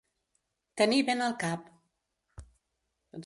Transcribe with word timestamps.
Tenir 0.81 1.01
vent 1.09 1.21
al 1.25 1.35
cap. 1.45 1.69